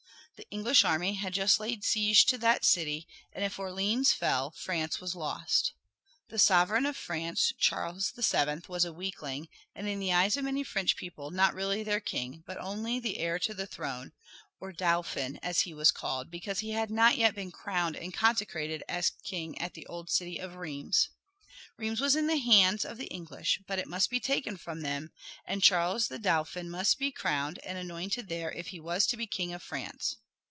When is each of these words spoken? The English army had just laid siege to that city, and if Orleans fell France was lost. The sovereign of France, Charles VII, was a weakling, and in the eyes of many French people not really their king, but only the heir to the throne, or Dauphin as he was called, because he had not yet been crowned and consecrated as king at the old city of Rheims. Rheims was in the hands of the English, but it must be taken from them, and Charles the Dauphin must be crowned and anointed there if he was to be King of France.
The 0.37 0.49
English 0.49 0.83
army 0.83 1.13
had 1.13 1.33
just 1.35 1.59
laid 1.59 1.83
siege 1.83 2.25
to 2.25 2.37
that 2.39 2.65
city, 2.65 3.07
and 3.31 3.45
if 3.45 3.59
Orleans 3.59 4.11
fell 4.11 4.49
France 4.49 4.99
was 4.99 5.13
lost. 5.13 5.71
The 6.29 6.39
sovereign 6.39 6.87
of 6.87 6.97
France, 6.97 7.53
Charles 7.59 8.09
VII, 8.15 8.61
was 8.67 8.83
a 8.83 8.91
weakling, 8.91 9.49
and 9.75 9.87
in 9.87 9.99
the 9.99 10.11
eyes 10.11 10.37
of 10.37 10.45
many 10.45 10.63
French 10.63 10.95
people 10.97 11.29
not 11.29 11.53
really 11.53 11.83
their 11.83 11.99
king, 11.99 12.43
but 12.47 12.57
only 12.57 12.99
the 12.99 13.19
heir 13.19 13.37
to 13.37 13.53
the 13.53 13.67
throne, 13.67 14.13
or 14.59 14.71
Dauphin 14.71 15.37
as 15.43 15.59
he 15.59 15.75
was 15.75 15.91
called, 15.91 16.31
because 16.31 16.61
he 16.61 16.71
had 16.71 16.89
not 16.89 17.19
yet 17.19 17.35
been 17.35 17.51
crowned 17.51 17.95
and 17.95 18.11
consecrated 18.11 18.83
as 18.89 19.11
king 19.23 19.55
at 19.61 19.75
the 19.75 19.85
old 19.85 20.09
city 20.09 20.39
of 20.39 20.55
Rheims. 20.55 21.09
Rheims 21.77 22.01
was 22.01 22.15
in 22.15 22.25
the 22.25 22.37
hands 22.39 22.83
of 22.83 22.97
the 22.97 23.05
English, 23.11 23.61
but 23.67 23.77
it 23.77 23.87
must 23.87 24.09
be 24.09 24.19
taken 24.19 24.57
from 24.57 24.81
them, 24.81 25.11
and 25.45 25.61
Charles 25.61 26.07
the 26.07 26.17
Dauphin 26.17 26.67
must 26.67 26.97
be 26.97 27.11
crowned 27.11 27.59
and 27.59 27.77
anointed 27.77 28.27
there 28.27 28.51
if 28.51 28.69
he 28.69 28.79
was 28.79 29.05
to 29.05 29.15
be 29.15 29.27
King 29.27 29.53
of 29.53 29.61
France. 29.61 30.15